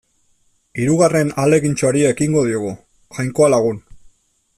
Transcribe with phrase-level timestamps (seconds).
[0.83, 2.73] Hirugarren ahalegintxoari ekingo diogu,
[3.19, 3.79] Jainkoa lagun.